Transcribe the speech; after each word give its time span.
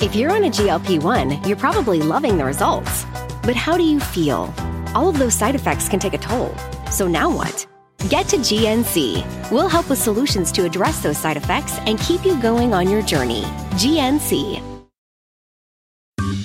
If 0.00 0.16
you're 0.16 0.32
on 0.32 0.44
a 0.44 0.48
GLP 0.48 1.02
1, 1.02 1.44
you're 1.44 1.58
probably 1.58 2.00
loving 2.00 2.38
the 2.38 2.44
results. 2.46 3.04
But 3.42 3.54
how 3.54 3.76
do 3.76 3.82
you 3.82 4.00
feel? 4.00 4.52
All 4.94 5.10
of 5.10 5.18
those 5.18 5.34
side 5.34 5.54
effects 5.54 5.90
can 5.90 6.00
take 6.00 6.14
a 6.14 6.18
toll. 6.18 6.54
So 6.90 7.06
now 7.06 7.28
what? 7.28 7.66
Get 8.08 8.26
to 8.28 8.38
GNC. 8.38 9.50
We'll 9.50 9.68
help 9.68 9.90
with 9.90 9.98
solutions 9.98 10.52
to 10.52 10.64
address 10.64 11.02
those 11.02 11.18
side 11.18 11.36
effects 11.36 11.78
and 11.80 11.98
keep 11.98 12.24
you 12.24 12.40
going 12.40 12.72
on 12.72 12.88
your 12.88 13.02
journey. 13.02 13.42
GNC. 13.76 14.62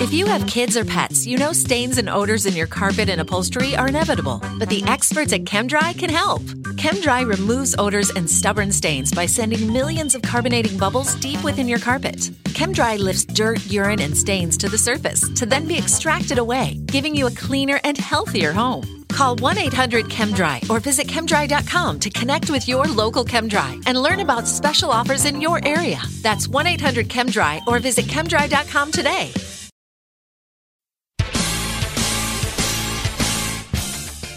If 0.00 0.14
you 0.14 0.24
have 0.24 0.46
kids 0.46 0.74
or 0.78 0.86
pets, 0.86 1.26
you 1.26 1.36
know 1.36 1.52
stains 1.52 1.98
and 1.98 2.08
odors 2.08 2.46
in 2.46 2.54
your 2.54 2.66
carpet 2.66 3.10
and 3.10 3.20
upholstery 3.20 3.76
are 3.76 3.88
inevitable, 3.88 4.40
but 4.58 4.70
the 4.70 4.82
experts 4.86 5.34
at 5.34 5.44
ChemDry 5.44 5.96
can 5.98 6.08
help. 6.08 6.42
ChemDry 6.82 7.24
removes 7.24 7.76
odors 7.78 8.10
and 8.10 8.28
stubborn 8.28 8.72
stains 8.72 9.12
by 9.12 9.24
sending 9.24 9.72
millions 9.72 10.16
of 10.16 10.22
carbonating 10.22 10.76
bubbles 10.76 11.14
deep 11.20 11.40
within 11.44 11.68
your 11.68 11.78
carpet. 11.78 12.16
ChemDry 12.58 12.98
lifts 12.98 13.24
dirt, 13.24 13.64
urine, 13.66 14.00
and 14.00 14.16
stains 14.16 14.56
to 14.56 14.68
the 14.68 14.78
surface 14.78 15.20
to 15.36 15.46
then 15.46 15.68
be 15.68 15.78
extracted 15.78 16.38
away, 16.38 16.80
giving 16.86 17.14
you 17.14 17.28
a 17.28 17.30
cleaner 17.30 17.78
and 17.84 17.96
healthier 17.96 18.50
home. 18.52 19.04
Call 19.10 19.36
1 19.36 19.58
800 19.58 20.06
ChemDry 20.06 20.68
or 20.68 20.80
visit 20.80 21.06
chemdry.com 21.06 22.00
to 22.00 22.10
connect 22.10 22.50
with 22.50 22.66
your 22.66 22.86
local 22.86 23.24
ChemDry 23.24 23.80
and 23.86 23.96
learn 23.96 24.18
about 24.18 24.48
special 24.48 24.90
offers 24.90 25.24
in 25.24 25.40
your 25.40 25.64
area. 25.64 26.00
That's 26.20 26.48
1 26.48 26.66
800 26.66 27.08
ChemDry 27.08 27.64
or 27.68 27.78
visit 27.78 28.06
chemdry.com 28.06 28.90
today. 28.90 29.30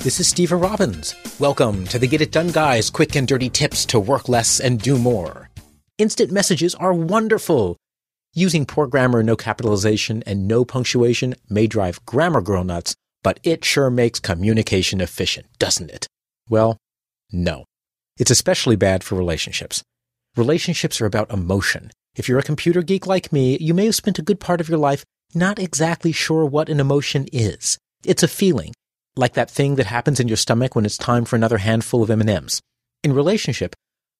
This 0.05 0.19
is 0.19 0.31
Stever 0.31 0.61
Robbins. 0.61 1.15
Welcome 1.39 1.85
to 1.85 1.97
the 1.97 2.05
Get 2.05 2.21
It 2.21 2.31
Done 2.31 2.51
Guys 2.51 2.91
quick 2.91 3.15
and 3.15 3.27
dirty 3.27 3.49
tips 3.49 3.85
to 3.87 3.99
work 3.99 4.29
less 4.29 4.59
and 4.59 4.79
do 4.79 4.99
more. 4.99 5.49
Instant 5.97 6.31
messages 6.31 6.75
are 6.75 6.93
wonderful. 6.93 7.75
Using 8.35 8.67
poor 8.67 8.85
grammar, 8.85 9.23
no 9.23 9.35
capitalization, 9.35 10.21
and 10.27 10.47
no 10.47 10.63
punctuation 10.63 11.33
may 11.49 11.65
drive 11.65 12.05
grammar 12.05 12.41
girl 12.41 12.63
nuts, 12.63 12.93
but 13.23 13.39
it 13.41 13.65
sure 13.65 13.89
makes 13.89 14.19
communication 14.19 15.01
efficient, 15.01 15.47
doesn't 15.57 15.89
it? 15.89 16.05
Well, 16.51 16.77
no. 17.31 17.65
It's 18.19 18.29
especially 18.29 18.75
bad 18.75 19.03
for 19.03 19.15
relationships. 19.15 19.81
Relationships 20.37 21.01
are 21.01 21.07
about 21.07 21.33
emotion. 21.33 21.89
If 22.15 22.29
you're 22.29 22.37
a 22.37 22.43
computer 22.43 22.83
geek 22.83 23.07
like 23.07 23.33
me, 23.33 23.57
you 23.57 23.73
may 23.73 23.85
have 23.85 23.95
spent 23.95 24.19
a 24.19 24.27
good 24.29 24.39
part 24.39 24.61
of 24.61 24.69
your 24.69 24.77
life 24.77 25.03
not 25.33 25.57
exactly 25.57 26.11
sure 26.11 26.45
what 26.45 26.69
an 26.69 26.79
emotion 26.79 27.25
is. 27.33 27.79
It's 28.03 28.21
a 28.21 28.27
feeling 28.27 28.71
like 29.17 29.33
that 29.33 29.49
thing 29.49 29.75
that 29.75 29.85
happens 29.85 30.19
in 30.19 30.27
your 30.27 30.37
stomach 30.37 30.75
when 30.75 30.85
it's 30.85 30.97
time 30.97 31.25
for 31.25 31.35
another 31.35 31.57
handful 31.57 32.03
of 32.03 32.09
M&Ms. 32.09 32.61
In 33.03 33.13
relationship, 33.13 33.75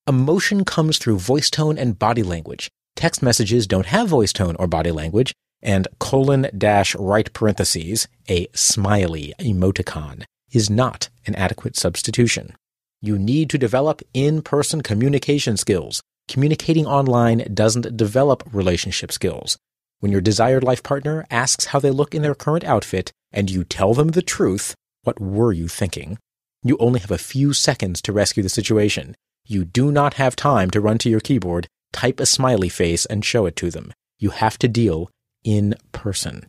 emotion 0.07 0.63
comes 0.63 0.97
through 0.97 1.19
voice 1.19 1.49
tone 1.49 1.77
and 1.77 1.99
body 1.99 2.23
language. 2.23 2.69
Text 2.95 3.21
messages 3.21 3.67
don't 3.67 3.87
have 3.87 4.07
voice 4.07 4.31
tone 4.31 4.55
or 4.57 4.67
body 4.67 4.91
language, 4.91 5.33
and 5.61 5.87
colon 5.99 6.47
dash 6.57 6.95
right 6.95 7.31
parentheses, 7.33 8.07
a 8.29 8.47
smiley 8.53 9.33
emoticon, 9.39 10.23
is 10.51 10.69
not 10.69 11.09
an 11.25 11.35
adequate 11.35 11.75
substitution. 11.75 12.55
You 13.01 13.17
need 13.17 13.49
to 13.49 13.57
develop 13.57 14.01
in-person 14.13 14.81
communication 14.81 15.57
skills. 15.57 16.01
Communicating 16.27 16.85
online 16.85 17.45
doesn't 17.53 17.97
develop 17.97 18.43
relationship 18.51 19.11
skills. 19.11 19.57
When 19.99 20.11
your 20.11 20.21
desired 20.21 20.63
life 20.63 20.83
partner 20.83 21.25
asks 21.29 21.65
how 21.65 21.79
they 21.79 21.91
look 21.91 22.15
in 22.15 22.21
their 22.21 22.35
current 22.35 22.63
outfit 22.63 23.11
and 23.31 23.49
you 23.49 23.63
tell 23.63 23.93
them 23.93 24.09
the 24.09 24.21
truth, 24.21 24.73
what 25.05 25.21
were 25.21 25.53
you 25.53 25.67
thinking? 25.67 26.17
You 26.63 26.77
only 26.79 26.99
have 26.99 27.11
a 27.11 27.17
few 27.17 27.53
seconds 27.53 28.01
to 28.01 28.11
rescue 28.11 28.43
the 28.43 28.49
situation. 28.49 29.15
You 29.45 29.63
do 29.63 29.91
not 29.91 30.15
have 30.15 30.35
time 30.35 30.71
to 30.71 30.81
run 30.81 30.97
to 30.99 31.09
your 31.09 31.19
keyboard, 31.19 31.67
type 31.93 32.19
a 32.19 32.25
smiley 32.25 32.69
face, 32.69 33.05
and 33.05 33.23
show 33.23 33.45
it 33.45 33.55
to 33.57 33.69
them. 33.69 33.93
You 34.17 34.31
have 34.31 34.57
to 34.59 34.67
deal 34.67 35.09
in 35.43 35.75
person. 35.91 36.47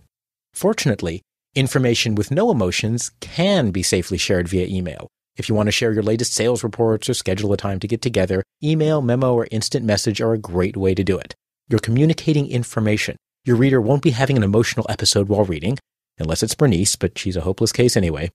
Fortunately, 0.55 1.21
information 1.55 2.15
with 2.15 2.31
no 2.31 2.51
emotions 2.51 3.11
can 3.21 3.71
be 3.71 3.83
safely 3.83 4.17
shared 4.17 4.49
via 4.49 4.67
email. 4.67 5.07
If 5.37 5.51
you 5.51 5.55
want 5.55 5.67
to 5.67 5.73
share 5.73 5.93
your 5.93 6.03
latest 6.03 6.33
sales 6.33 6.65
reports 6.65 7.11
or 7.11 7.15
schedule 7.15 7.53
a 7.53 7.59
time 7.59 7.79
to 7.81 7.87
get 7.87 8.01
together, 8.01 8.43
email, 8.65 9.03
memo, 9.03 9.35
or 9.35 9.47
instant 9.51 9.85
message 9.85 10.23
are 10.23 10.33
a 10.33 10.39
great 10.39 10.79
way 10.79 10.95
to 10.95 11.05
do 11.05 11.19
it. 11.19 11.35
You're 11.69 11.79
communicating 11.79 12.49
information. 12.51 13.17
Your 13.45 13.57
reader 13.57 13.83
won't 13.83 14.03
be 14.03 14.11
having 14.13 14.39
an 14.39 14.43
emotional 14.43 14.87
episode 14.89 15.29
while 15.29 15.45
reading, 15.45 15.79
unless 16.17 16.43
it's 16.43 16.55
Bernice, 16.55 16.97
but 16.97 17.19
she's 17.19 17.37
a 17.37 17.43
hopeless 17.43 17.73
case 17.73 17.99
anyway. 17.99 18.31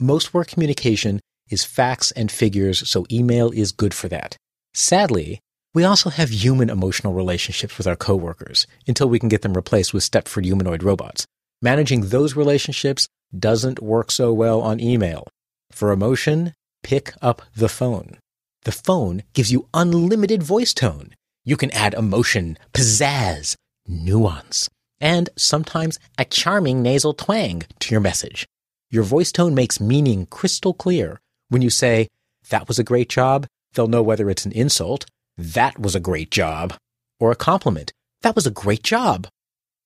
Most 0.00 0.34
work 0.34 0.48
communication 0.48 1.20
is 1.50 1.64
facts 1.64 2.10
and 2.12 2.30
figures, 2.30 2.88
so 2.88 3.06
email 3.10 3.50
is 3.50 3.72
good 3.72 3.94
for 3.94 4.08
that. 4.08 4.36
Sadly, 4.74 5.40
we 5.74 5.84
also 5.84 6.10
have 6.10 6.30
human 6.30 6.70
emotional 6.70 7.12
relationships 7.12 7.78
with 7.78 7.86
our 7.86 7.96
coworkers 7.96 8.66
until 8.86 9.08
we 9.08 9.18
can 9.18 9.28
get 9.28 9.42
them 9.42 9.54
replaced 9.54 9.94
with 9.94 10.02
Stepford 10.04 10.44
humanoid 10.44 10.82
robots. 10.82 11.26
Managing 11.60 12.08
those 12.08 12.36
relationships 12.36 13.06
doesn't 13.38 13.82
work 13.82 14.10
so 14.10 14.32
well 14.32 14.60
on 14.60 14.80
email. 14.80 15.26
For 15.70 15.92
emotion, 15.92 16.52
pick 16.82 17.14
up 17.22 17.42
the 17.54 17.68
phone. 17.68 18.18
The 18.64 18.72
phone 18.72 19.22
gives 19.32 19.50
you 19.50 19.68
unlimited 19.72 20.42
voice 20.42 20.74
tone. 20.74 21.14
You 21.44 21.56
can 21.56 21.70
add 21.70 21.94
emotion, 21.94 22.58
pizzazz, 22.72 23.56
nuance, 23.86 24.68
and 25.00 25.30
sometimes 25.36 25.98
a 26.18 26.24
charming 26.24 26.82
nasal 26.82 27.14
twang 27.14 27.62
to 27.80 27.94
your 27.94 28.00
message. 28.00 28.46
Your 28.92 29.04
voice 29.04 29.32
tone 29.32 29.54
makes 29.54 29.80
meaning 29.80 30.26
crystal 30.26 30.74
clear. 30.74 31.18
When 31.48 31.62
you 31.62 31.70
say, 31.70 32.08
that 32.50 32.68
was 32.68 32.78
a 32.78 32.84
great 32.84 33.08
job, 33.08 33.46
they'll 33.72 33.88
know 33.88 34.02
whether 34.02 34.28
it's 34.28 34.44
an 34.44 34.52
insult, 34.52 35.06
that 35.38 35.78
was 35.78 35.94
a 35.94 36.00
great 36.00 36.30
job, 36.30 36.74
or 37.18 37.32
a 37.32 37.36
compliment, 37.36 37.94
that 38.20 38.36
was 38.36 38.46
a 38.46 38.50
great 38.50 38.82
job. 38.82 39.28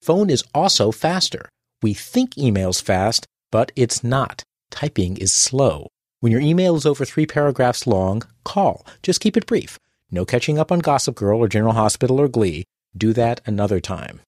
Phone 0.02 0.28
is 0.28 0.42
also 0.52 0.90
faster. 0.90 1.48
We 1.82 1.94
think 1.94 2.36
email's 2.36 2.80
fast, 2.80 3.26
but 3.52 3.70
it's 3.76 4.02
not. 4.02 4.42
Typing 4.72 5.16
is 5.18 5.32
slow. 5.32 5.86
When 6.18 6.32
your 6.32 6.40
email 6.40 6.74
is 6.74 6.84
over 6.84 7.04
three 7.04 7.26
paragraphs 7.26 7.86
long, 7.86 8.24
call. 8.44 8.84
Just 9.04 9.20
keep 9.20 9.36
it 9.36 9.46
brief. 9.46 9.78
No 10.10 10.24
catching 10.24 10.58
up 10.58 10.72
on 10.72 10.80
Gossip 10.80 11.14
Girl 11.14 11.38
or 11.38 11.46
General 11.46 11.74
Hospital 11.74 12.20
or 12.20 12.26
Glee. 12.26 12.64
Do 12.96 13.12
that 13.12 13.40
another 13.46 13.78
time. 13.78 14.20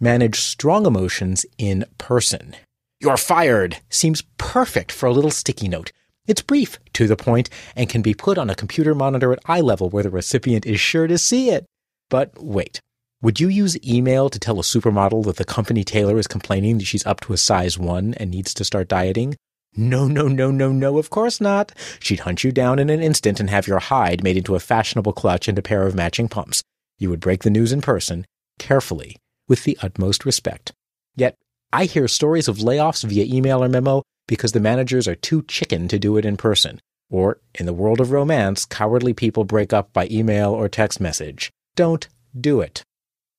Manage 0.00 0.40
strong 0.40 0.84
emotions 0.84 1.46
in 1.58 1.84
person. 1.96 2.56
You're 3.04 3.18
fired 3.18 3.80
seems 3.90 4.22
perfect 4.38 4.90
for 4.90 5.04
a 5.04 5.12
little 5.12 5.30
sticky 5.30 5.68
note. 5.68 5.92
It's 6.26 6.40
brief, 6.40 6.78
to 6.94 7.06
the 7.06 7.16
point, 7.16 7.50
and 7.76 7.86
can 7.86 8.00
be 8.00 8.14
put 8.14 8.38
on 8.38 8.48
a 8.48 8.54
computer 8.54 8.94
monitor 8.94 9.30
at 9.30 9.40
eye 9.44 9.60
level 9.60 9.90
where 9.90 10.02
the 10.02 10.08
recipient 10.08 10.64
is 10.64 10.80
sure 10.80 11.06
to 11.06 11.18
see 11.18 11.50
it. 11.50 11.66
But 12.08 12.32
wait, 12.42 12.80
would 13.20 13.40
you 13.40 13.48
use 13.48 13.76
email 13.86 14.30
to 14.30 14.38
tell 14.38 14.58
a 14.58 14.62
supermodel 14.62 15.26
that 15.26 15.36
the 15.36 15.44
company 15.44 15.84
tailor 15.84 16.18
is 16.18 16.26
complaining 16.26 16.78
that 16.78 16.86
she's 16.86 17.04
up 17.04 17.20
to 17.20 17.34
a 17.34 17.36
size 17.36 17.78
1 17.78 18.14
and 18.14 18.30
needs 18.30 18.54
to 18.54 18.64
start 18.64 18.88
dieting? 18.88 19.36
No, 19.76 20.08
no, 20.08 20.26
no, 20.26 20.50
no, 20.50 20.72
no, 20.72 20.96
of 20.96 21.10
course 21.10 21.42
not. 21.42 21.72
She'd 22.00 22.20
hunt 22.20 22.42
you 22.42 22.52
down 22.52 22.78
in 22.78 22.88
an 22.88 23.02
instant 23.02 23.38
and 23.38 23.50
have 23.50 23.66
your 23.66 23.80
hide 23.80 24.24
made 24.24 24.38
into 24.38 24.54
a 24.54 24.60
fashionable 24.60 25.12
clutch 25.12 25.46
and 25.46 25.58
a 25.58 25.62
pair 25.62 25.86
of 25.86 25.94
matching 25.94 26.28
pumps. 26.28 26.62
You 26.96 27.10
would 27.10 27.20
break 27.20 27.42
the 27.42 27.50
news 27.50 27.70
in 27.70 27.82
person, 27.82 28.24
carefully, 28.58 29.16
with 29.46 29.64
the 29.64 29.76
utmost 29.82 30.24
respect. 30.24 30.72
Yet 31.16 31.36
I 31.74 31.86
hear 31.86 32.06
stories 32.06 32.46
of 32.46 32.58
layoffs 32.58 33.02
via 33.02 33.24
email 33.24 33.60
or 33.60 33.68
memo 33.68 34.04
because 34.28 34.52
the 34.52 34.60
managers 34.60 35.08
are 35.08 35.16
too 35.16 35.42
chicken 35.42 35.88
to 35.88 35.98
do 35.98 36.16
it 36.16 36.24
in 36.24 36.36
person. 36.36 36.80
Or, 37.10 37.40
in 37.52 37.66
the 37.66 37.72
world 37.72 38.00
of 38.00 38.12
romance, 38.12 38.64
cowardly 38.64 39.12
people 39.12 39.42
break 39.42 39.72
up 39.72 39.92
by 39.92 40.06
email 40.08 40.52
or 40.52 40.68
text 40.68 41.00
message. 41.00 41.50
Don't 41.74 42.06
do 42.38 42.60
it. 42.60 42.84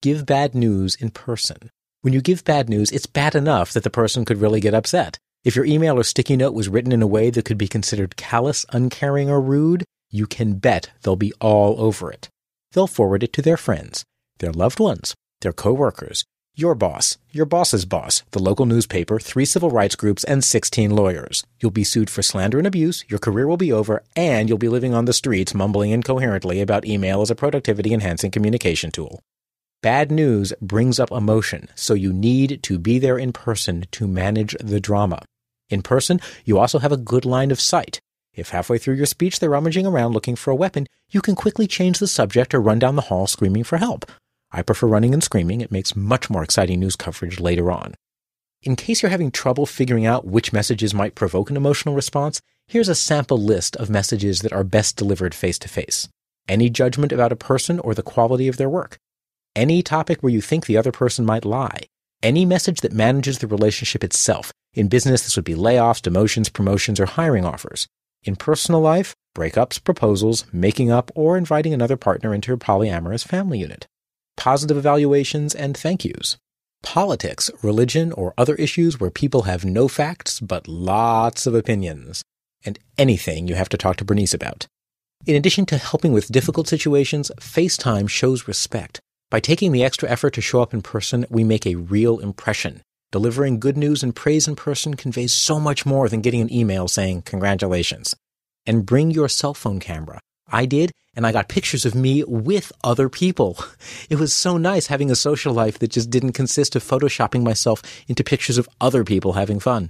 Give 0.01 0.25
bad 0.25 0.53
news 0.53 0.95
in 0.95 1.11
person. 1.11 1.69
When 2.01 2.13
you 2.13 2.19
give 2.19 2.43
bad 2.43 2.67
news, 2.67 2.91
it's 2.91 3.05
bad 3.05 3.35
enough 3.35 3.71
that 3.71 3.83
the 3.83 3.89
person 3.89 4.25
could 4.25 4.41
really 4.41 4.59
get 4.59 4.73
upset. 4.73 5.17
If 5.45 5.55
your 5.55 5.63
email 5.63 5.97
or 5.97 6.03
sticky 6.03 6.35
note 6.35 6.53
was 6.53 6.67
written 6.67 6.91
in 6.91 7.01
a 7.01 7.07
way 7.07 7.29
that 7.29 7.45
could 7.45 7.57
be 7.57 7.69
considered 7.69 8.17
callous, 8.17 8.65
uncaring, 8.73 9.29
or 9.29 9.39
rude, 9.39 9.85
you 10.11 10.27
can 10.27 10.55
bet 10.55 10.91
they'll 11.03 11.15
be 11.15 11.31
all 11.39 11.79
over 11.79 12.11
it. 12.11 12.27
They'll 12.73 12.85
forward 12.85 13.23
it 13.23 13.31
to 13.31 13.41
their 13.41 13.55
friends, 13.55 14.03
their 14.39 14.51
loved 14.51 14.81
ones, 14.81 15.15
their 15.39 15.53
coworkers, 15.53 16.25
your 16.55 16.73
boss, 16.73 17.17
your 17.31 17.45
boss's 17.45 17.85
boss, 17.85 18.23
the 18.31 18.41
local 18.41 18.65
newspaper, 18.65 19.19
three 19.19 19.45
civil 19.45 19.69
rights 19.69 19.95
groups, 19.95 20.23
and 20.23 20.43
16 20.43 20.89
lawyers. 20.89 21.45
You'll 21.59 21.71
be 21.71 21.83
sued 21.83 22.09
for 22.09 22.21
slander 22.21 22.57
and 22.57 22.65
abuse, 22.65 23.03
your 23.09 23.19
career 23.19 23.47
will 23.47 23.57
be 23.57 23.73
over, 23.73 24.03
and 24.15 24.47
you'll 24.47 24.57
be 24.57 24.69
living 24.69 24.93
on 24.93 25.05
the 25.05 25.13
streets 25.13 25.53
mumbling 25.53 25.91
incoherently 25.91 26.61
about 26.61 26.85
email 26.85 27.21
as 27.21 27.29
a 27.29 27.35
productivity 27.35 27.93
enhancing 27.93 28.31
communication 28.31 28.89
tool. 28.89 29.19
Bad 29.81 30.11
news 30.11 30.53
brings 30.61 30.99
up 30.99 31.11
emotion, 31.11 31.67
so 31.75 31.93
you 31.93 32.13
need 32.13 32.63
to 32.63 32.79
be 32.79 32.99
there 32.99 33.17
in 33.17 33.33
person 33.33 33.85
to 33.91 34.07
manage 34.07 34.55
the 34.59 34.79
drama. 34.79 35.21
In 35.69 35.81
person, 35.81 36.21
you 36.45 36.57
also 36.57 36.79
have 36.79 36.91
a 36.91 36.97
good 36.97 37.25
line 37.25 37.51
of 37.51 37.59
sight. 37.59 37.99
If 38.33 38.49
halfway 38.49 38.77
through 38.77 38.95
your 38.95 39.05
speech 39.05 39.39
they're 39.39 39.49
rummaging 39.49 39.85
around 39.85 40.13
looking 40.13 40.35
for 40.35 40.51
a 40.51 40.55
weapon, 40.55 40.87
you 41.09 41.21
can 41.21 41.35
quickly 41.35 41.67
change 41.67 41.99
the 41.99 42.07
subject 42.07 42.53
or 42.53 42.61
run 42.61 42.79
down 42.79 42.95
the 42.95 43.03
hall 43.03 43.27
screaming 43.27 43.63
for 43.63 43.77
help. 43.77 44.05
I 44.55 44.61
prefer 44.61 44.87
running 44.87 45.13
and 45.13 45.21
screaming. 45.21 45.59
It 45.59 45.71
makes 45.71 45.97
much 45.97 46.29
more 46.29 46.41
exciting 46.41 46.79
news 46.79 46.95
coverage 46.95 47.41
later 47.41 47.69
on. 47.71 47.93
In 48.63 48.77
case 48.77 49.01
you're 49.01 49.09
having 49.11 49.29
trouble 49.29 49.65
figuring 49.65 50.05
out 50.05 50.25
which 50.25 50.53
messages 50.53 50.93
might 50.93 51.13
provoke 51.13 51.49
an 51.49 51.57
emotional 51.57 51.93
response, 51.93 52.41
here's 52.65 52.87
a 52.87 52.95
sample 52.95 53.37
list 53.37 53.75
of 53.75 53.89
messages 53.89 54.39
that 54.39 54.53
are 54.53 54.63
best 54.63 54.95
delivered 54.95 55.35
face 55.35 55.59
to 55.59 55.67
face. 55.67 56.07
Any 56.47 56.69
judgment 56.69 57.11
about 57.11 57.33
a 57.33 57.35
person 57.35 57.79
or 57.79 57.93
the 57.93 58.01
quality 58.01 58.47
of 58.47 58.55
their 58.55 58.69
work. 58.69 58.97
any 59.55 59.81
topic 59.81 60.21
where 60.21 60.31
you 60.31 60.41
think 60.41 60.65
the 60.65 60.77
other 60.77 60.91
person 60.91 61.25
might 61.25 61.45
lie, 61.45 61.79
any 62.21 62.45
message 62.45 62.81
that 62.81 62.91
manages 62.93 63.39
the 63.39 63.47
relationship 63.47 64.03
itself. 64.03 64.51
In 64.73 64.87
business, 64.87 65.23
this 65.23 65.35
would 65.35 65.45
be 65.45 65.55
layoffs, 65.55 66.01
demotions, 66.01 66.51
promotions, 66.51 66.99
or 66.99 67.05
hiring 67.05 67.45
offers. 67.45 67.87
In 68.23 68.35
personal 68.35 68.81
life, 68.81 69.15
breakups, 69.35 69.81
proposals, 69.81 70.45
making 70.51 70.91
up, 70.91 71.11
or 71.15 71.37
inviting 71.37 71.73
another 71.73 71.95
partner 71.95 72.33
into 72.33 72.47
your 72.47 72.57
polyamorous 72.57 73.25
family 73.25 73.59
unit. 73.59 73.87
Positive 74.45 74.77
evaluations 74.77 75.55
and 75.55 75.75
thank 75.75 76.05
yous. 76.05 76.37
Politics, 76.83 77.49
religion, 77.63 78.11
or 78.11 78.35
other 78.37 78.53
issues 78.57 78.99
where 78.99 79.09
people 79.09 79.41
have 79.49 79.65
no 79.65 79.87
facts 79.87 80.39
but 80.39 80.67
lots 80.67 81.47
of 81.47 81.55
opinions. 81.55 82.21
And 82.63 82.77
anything 82.95 83.47
you 83.47 83.55
have 83.55 83.69
to 83.69 83.77
talk 83.77 83.95
to 83.95 84.05
Bernice 84.05 84.35
about. 84.35 84.67
In 85.25 85.35
addition 85.35 85.65
to 85.65 85.79
helping 85.79 86.13
with 86.13 86.31
difficult 86.31 86.67
situations, 86.67 87.31
FaceTime 87.39 88.07
shows 88.07 88.47
respect. 88.47 88.99
By 89.31 89.39
taking 89.39 89.71
the 89.71 89.83
extra 89.83 90.07
effort 90.07 90.35
to 90.35 90.41
show 90.41 90.61
up 90.61 90.75
in 90.75 90.83
person, 90.83 91.25
we 91.27 91.43
make 91.43 91.65
a 91.65 91.73
real 91.73 92.19
impression. 92.19 92.83
Delivering 93.11 93.59
good 93.59 93.77
news 93.77 94.03
and 94.03 94.15
praise 94.15 94.47
in 94.47 94.55
person 94.55 94.93
conveys 94.93 95.33
so 95.33 95.59
much 95.59 95.87
more 95.87 96.07
than 96.07 96.21
getting 96.21 96.41
an 96.41 96.53
email 96.53 96.87
saying 96.87 97.23
congratulations. 97.23 98.15
And 98.67 98.85
bring 98.85 99.09
your 99.09 99.27
cell 99.27 99.55
phone 99.55 99.79
camera. 99.79 100.19
I 100.47 100.65
did, 100.65 100.91
and 101.15 101.25
I 101.25 101.31
got 101.31 101.49
pictures 101.49 101.85
of 101.85 101.95
me 101.95 102.23
with 102.23 102.71
other 102.83 103.09
people. 103.09 103.57
It 104.09 104.19
was 104.19 104.33
so 104.33 104.57
nice 104.57 104.87
having 104.87 105.09
a 105.09 105.15
social 105.15 105.53
life 105.53 105.79
that 105.79 105.91
just 105.91 106.11
didn't 106.11 106.33
consist 106.33 106.75
of 106.75 106.83
photoshopping 106.83 107.43
myself 107.43 107.81
into 108.07 108.23
pictures 108.23 108.59
of 108.59 108.69
other 108.79 109.03
people 109.03 109.33
having 109.33 109.59
fun. 109.59 109.89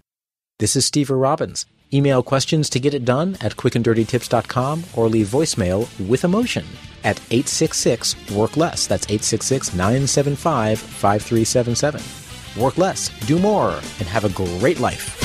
This 0.59 0.75
is 0.77 0.89
Stever 0.89 1.21
Robbins. 1.21 1.65
Email 1.93 2.23
questions 2.23 2.69
to 2.69 2.79
get 2.79 2.93
it 2.93 3.03
done 3.03 3.37
at 3.41 3.57
quickanddirtytips.com 3.57 4.83
or 4.95 5.09
leave 5.09 5.27
voicemail 5.27 5.87
with 6.07 6.23
emotion 6.23 6.65
at 7.03 7.19
866 7.29 8.31
work 8.31 8.57
less. 8.57 8.87
That's 8.87 9.05
866 9.05 9.73
975 9.73 10.79
5377. 10.79 12.61
Work 12.61 12.77
less, 12.77 13.09
do 13.27 13.37
more, 13.37 13.71
and 13.71 14.07
have 14.07 14.23
a 14.23 14.29
great 14.29 14.79
life. 14.79 15.24